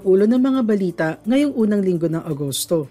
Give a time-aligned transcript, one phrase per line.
[0.00, 2.88] Ang ulo ng mga balita ngayong unang linggo ng Agosto.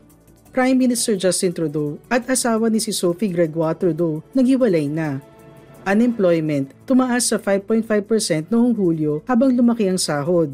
[0.54, 5.18] Prime Minister Justin Trudeau at asawa ni si Sophie Gregoire Trudeau naghiwalay na.
[5.90, 10.54] Unemployment tumaas sa 5.5% noong Hulyo habang lumaki ang sahod.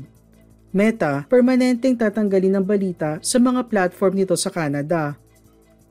[0.72, 5.20] Meta, permanenteng tatanggalin ng balita sa mga platform nito sa Canada.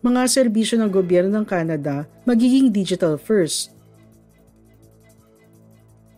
[0.01, 3.74] Mga serbisyo ng gobyerno ng Canada magiging digital first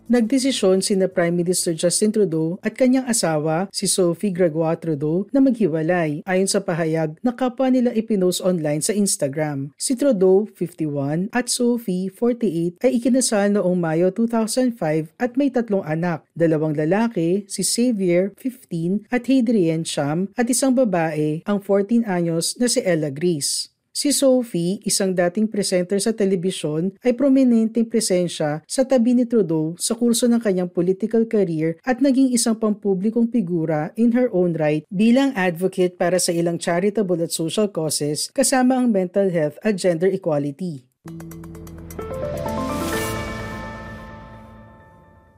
[0.06, 6.23] Nagdesisyon sina Prime Minister Justin Trudeau at kanyang asawa, si Sophie Gregoire Trudeau, na maghiwalay
[6.23, 9.74] ayon sa pahayag na kapwa nila ipinost online sa Instagram.
[9.74, 16.23] Si Trudeau, 51, at Sophie, 48, ay ikinasal noong Mayo 2005 at may tatlong anak,
[16.38, 22.71] dalawang lalaki, si Xavier, 15, at Hadrian Cham, at isang babae, ang 14 anyos na
[22.71, 23.74] si Ella Grace.
[23.97, 29.97] Si Sophie, isang dating presenter sa telebisyon, ay prominenteng presensya sa tabi ni Trudeau sa
[29.97, 35.33] kurso ng kanyang political career at naging isang pampublikong figura in her own right bilang
[35.33, 40.85] advocate para sa ilang charitable at social causes kasama ang mental health at gender equality.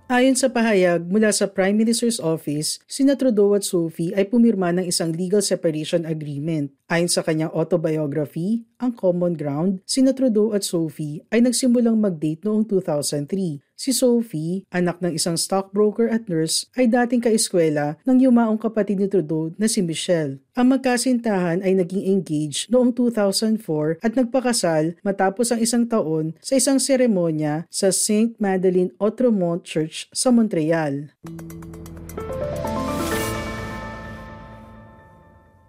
[0.09, 4.89] Ayon sa pahayag mula sa Prime Minister's Office, sina Trudeau at Sophie ay pumirma ng
[4.89, 6.73] isang legal separation agreement.
[6.89, 12.65] Ayon sa kanyang autobiography, Ang Common Ground, sina Trudeau at Sophie ay nagsimulang mag-date noong
[12.65, 18.99] 2003 Si Sophie, anak ng isang stockbroker at nurse, ay dating kaeskwela ng yumaong kapatid
[18.99, 20.43] ni Trudeau na si Michelle.
[20.59, 26.83] Ang magkasintahan ay naging engaged noong 2004 at nagpakasal matapos ang isang taon sa isang
[26.83, 28.35] seremonya sa St.
[28.43, 31.15] Madeleine Outremont Church sa Montreal.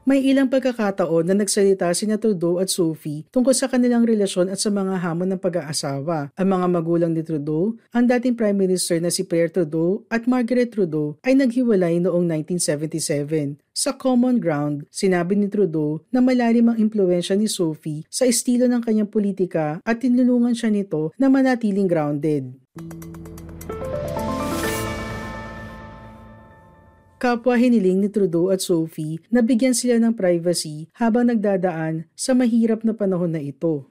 [0.10, 4.74] May ilang pagkakataon na nagsalita si Trudeau at Sophie tungkol sa kanilang relasyon at sa
[4.74, 6.34] mga hamon ng pag-aasawa.
[6.34, 10.74] Ang mga magulang ni Trudeau, ang dating Prime Minister na si Pierre Trudeau at Margaret
[10.74, 13.62] Trudeau ay naghiwalay noong 1977.
[13.70, 18.82] Sa Common Ground, sinabi ni Trudeau na malalim ang impluensya ni Sophie sa estilo ng
[18.82, 22.58] kanyang politika at tinulungan siya nito na manatiling grounded.
[27.20, 32.88] Kapwa hiniling ni Trudeau at Sophie na bigyan sila ng privacy habang nagdadaan sa mahirap
[32.88, 33.84] na panahon na ito.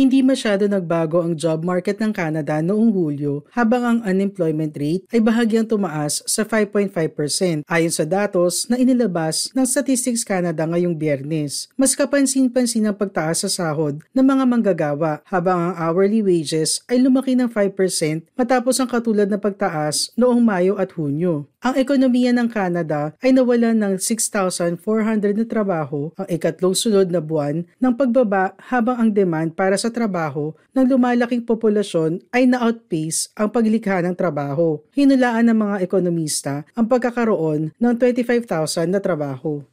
[0.04, 5.16] Hindi masyado nagbago ang job market ng Canada noong Hulyo habang ang unemployment rate ay
[5.16, 11.72] bahagyang tumaas sa 5.5% ayon sa datos na inilabas ng Statistics Canada ngayong biyernes.
[11.72, 17.32] Mas kapansin-pansin ang pagtaas sa sahod ng mga manggagawa habang ang hourly wages ay lumaki
[17.32, 21.48] ng 5% matapos ang katulad na pagtaas noong Mayo at Hunyo.
[21.64, 27.64] Ang ekonomiya ng Canada ay nawalan ng 6,400 na trabaho ang ikatlong sunod na buwan
[27.80, 34.04] ng pagbaba habang ang demand para sa trabaho ng lumalaking populasyon ay na-outpace ang paglikha
[34.04, 34.76] ng trabaho.
[34.92, 39.64] Hinulaan ng mga ekonomista ang pagkakaroon ng 25,000 na trabaho.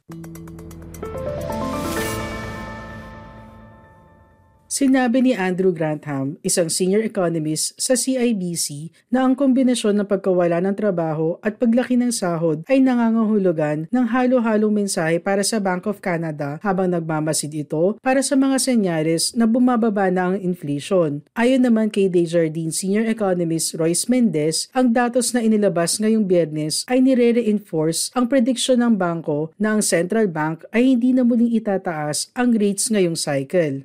[4.72, 10.72] Sinabi ni Andrew Grantham, isang senior economist sa CIBC, na ang kombinasyon ng pagkawala ng
[10.72, 16.56] trabaho at paglaki ng sahod ay nangangahulugan ng halo-halong mensahe para sa Bank of Canada
[16.64, 21.20] habang nagmamasid ito para sa mga senyales na bumababa na ang inflation.
[21.36, 27.04] Ayon naman kay Desjardins senior economist Royce Mendez, ang datos na inilabas ngayong biyernes ay
[27.04, 32.56] nire-reinforce ang prediksyon ng bangko na ang central bank ay hindi na muling itataas ang
[32.56, 33.84] rates ngayong cycle.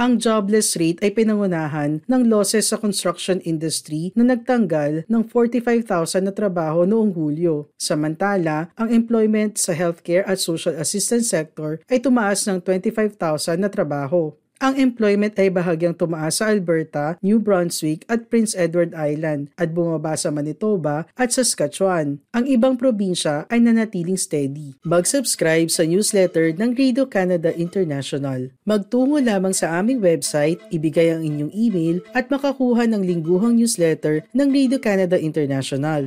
[0.00, 6.32] Ang jobless rate ay pinangunahan ng losses sa construction industry na nagtanggal ng 45,000 na
[6.32, 7.68] trabaho noong Hulyo.
[7.76, 14.39] Samantala, ang employment sa healthcare at social assistance sector ay tumaas ng 25,000 na trabaho.
[14.60, 20.12] Ang employment ay bahagyang tumaas sa Alberta, New Brunswick at Prince Edward Island at bumaba
[20.20, 22.20] sa Manitoba at Saskatchewan.
[22.36, 24.76] Ang ibang probinsya ay nanatiling steady.
[24.84, 28.52] Mag-subscribe sa newsletter ng Radio Canada International.
[28.68, 34.48] Magtungo lamang sa aming website, ibigay ang inyong email at makakuha ng lingguhang newsletter ng
[34.52, 36.04] Radio Canada International.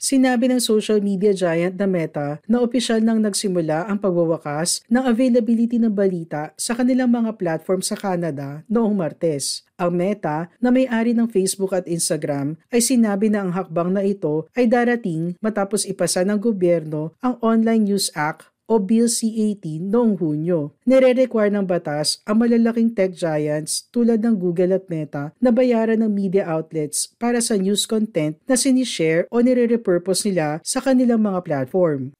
[0.00, 5.76] Sinabi ng social media giant na Meta na opisyal nang nagsimula ang pagwawakas ng availability
[5.76, 9.60] ng balita sa kanilang mga platform sa Canada noong Martes.
[9.76, 14.48] Ang Meta na may-ari ng Facebook at Instagram ay sinabi na ang hakbang na ito
[14.56, 20.70] ay darating matapos ipasa ng gobyerno ang Online News Act o Bill C-18 noong Hunyo.
[20.86, 26.14] Nire-require ng batas ang malalaking tech giants tulad ng Google at Meta na bayaran ng
[26.14, 32.14] media outlets para sa news content na sinishare o nire-repurpose nila sa kanilang mga platform.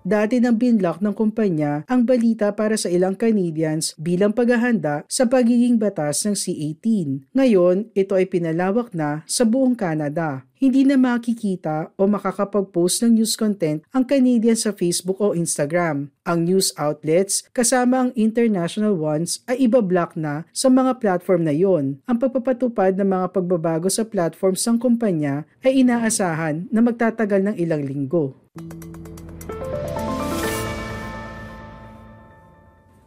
[0.00, 5.76] Dati nang binlock ng kumpanya ang balita para sa ilang Canadians bilang paghahanda sa pagiging
[5.76, 7.28] batas ng C-18.
[7.36, 13.32] Ngayon, ito ay pinalawak na sa buong Canada hindi na makikita o makakapag-post ng news
[13.32, 16.12] content ang Canadian sa Facebook o Instagram.
[16.28, 21.96] Ang news outlets kasama ang international ones ay ibablock na sa mga platform na yon.
[22.04, 27.80] Ang pagpapatupad ng mga pagbabago sa platforms ng kumpanya ay inaasahan na magtatagal ng ilang
[27.80, 28.36] linggo.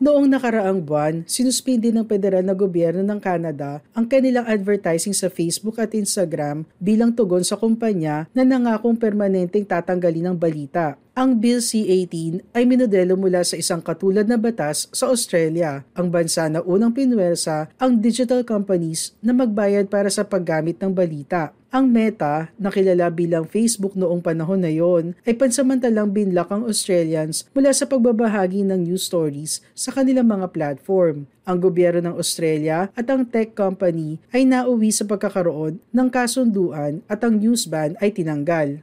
[0.03, 5.79] Noong nakaraang buwan, sinuspindi ng federal na gobyerno ng Canada ang kanilang advertising sa Facebook
[5.79, 10.99] at Instagram bilang tugon sa kumpanya na nangakong permanenteng tatanggalin ng balita.
[11.15, 16.51] Ang Bill C-18 ay minodelo mula sa isang katulad na batas sa Australia, ang bansa
[16.51, 21.55] na unang pinwersa ang digital companies na magbayad para sa paggamit ng balita.
[21.73, 27.49] Ang Meta, na kilala bilang Facebook noong panahon na yon, ay pansamantalang binlock ang Australians
[27.49, 31.25] mula sa pagbabahagi ng news stories sa kanilang mga platform.
[31.49, 37.25] Ang gobyerno ng Australia at ang tech company ay nauwi sa pagkakaroon ng kasunduan at
[37.25, 38.77] ang news ban ay tinanggal.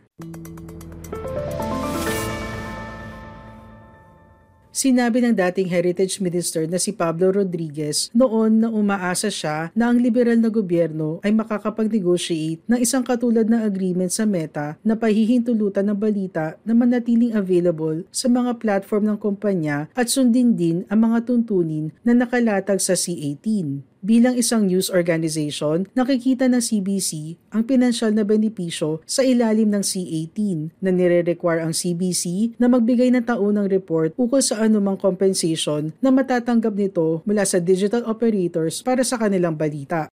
[4.70, 9.98] Sinabi ng dating Heritage Minister na si Pablo Rodriguez noon na umaasa siya na ang
[9.98, 15.98] liberal na gobyerno ay makakapag-negotiate ng isang katulad na agreement sa Meta na pahihintulutan ng
[15.98, 21.90] balita na manatiling available sa mga platform ng kumpanya at sundin din ang mga tuntunin
[22.06, 23.89] na nakalatag sa C18.
[24.00, 30.72] Bilang isang news organization, nakikita ng CBC ang pinansyal na benepisyo sa ilalim ng C-18
[30.80, 36.72] na nire-require ang CBC na magbigay ng taunang report ukol sa anumang compensation na matatanggap
[36.72, 40.08] nito mula sa digital operators para sa kanilang balita.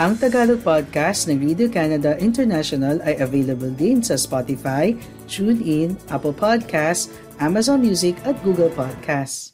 [0.00, 4.96] Ang Tagalog podcast ng Radio Canada International ay available din sa Spotify,
[5.28, 9.53] TuneIn, Apple Podcasts, Amazon Music at Google Podcasts.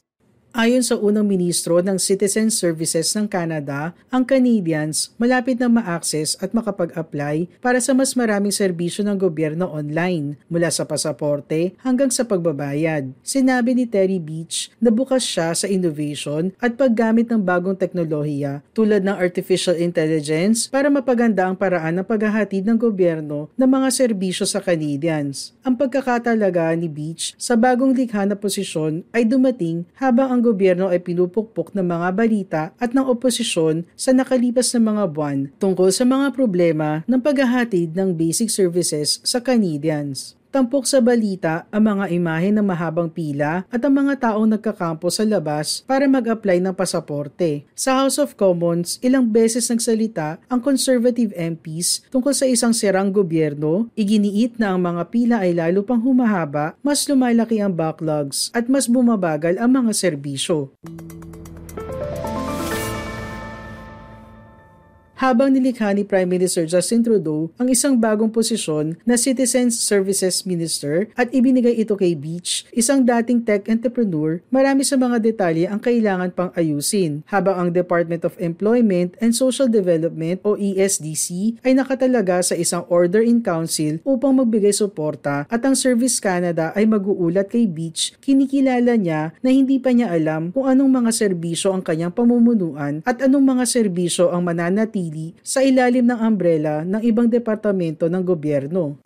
[0.50, 6.50] Ayon sa unang ministro ng Citizen Services ng Canada, ang Canadians malapit na ma-access at
[6.50, 13.14] makapag-apply para sa mas maraming serbisyo ng gobyerno online, mula sa pasaporte hanggang sa pagbabayad.
[13.23, 19.06] Sinabi ni Terry Beach na bukas siya sa innovation at paggamit ng bagong teknolohiya tulad
[19.06, 24.58] ng artificial intelligence para mapaganda ang paraan ng paghahatid ng gobyerno ng mga serbisyo sa
[24.58, 25.55] Canadians.
[25.62, 30.89] Ang pagkakatalaga ni Beach sa bagong likha na posisyon ay dumating habang ang ang gobyerno
[30.89, 36.09] ay pinupukpok ng mga balita at ng oposisyon sa nakalipas na mga buwan tungkol sa
[36.09, 40.40] mga problema ng paghahatid ng basic services sa Canadians.
[40.50, 45.23] Tampok sa balita ang mga imahe ng mahabang pila at ang mga taong nagkakampo sa
[45.23, 47.70] labas para mag-apply ng pasaporte.
[47.79, 53.95] Sa House of Commons, ilang beses nagsalita ang conservative MPs tungkol sa isang sirang gobyerno,
[53.95, 58.90] iginiit na ang mga pila ay lalo pang humahaba, mas lumalaki ang backlogs at mas
[58.90, 60.75] bumabagal ang mga serbisyo.
[65.21, 71.12] Habang nilikha ni Prime Minister Justin Trudeau ang isang bagong posisyon na Citizens Services Minister
[71.12, 76.33] at ibinigay ito kay Beach, isang dating tech entrepreneur, marami sa mga detalye ang kailangan
[76.33, 82.57] pang ayusin, habang ang Department of Employment and Social Development o ESDC ay nakatalaga sa
[82.57, 85.45] isang order in council upang magbigay suporta.
[85.53, 90.49] At ang Service Canada ay mag-uulat kay Beach, kinikilala niya na hindi pa niya alam
[90.57, 95.61] kung anong mga serbisyo ang kanyang pamumunuan at anong mga serbisyo ang mananatili nananatili sa
[95.67, 99.02] ilalim ng umbrella ng ibang departamento ng gobyerno.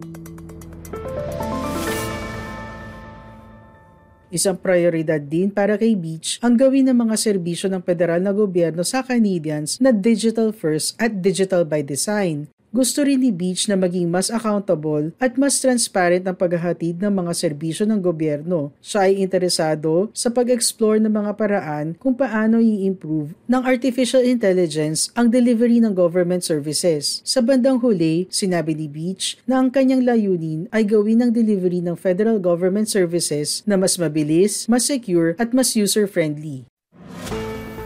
[4.35, 8.83] Isang prioridad din para kay Beach ang gawin ng mga serbisyo ng federal na gobyerno
[8.83, 14.11] sa Canadians na digital first at digital by design gusto rin ni Beach na maging
[14.11, 18.75] mas accountable at mas transparent ang paghahatid ng mga serbisyo ng gobyerno.
[18.83, 25.31] Siya ay interesado sa pag-explore ng mga paraan kung paano i-improve ng artificial intelligence ang
[25.31, 27.23] delivery ng government services.
[27.23, 31.95] Sa bandang huli, sinabi ni Beach na ang kanyang layunin ay gawin ang delivery ng
[31.95, 36.67] federal government services na mas mabilis, mas secure at mas user-friendly.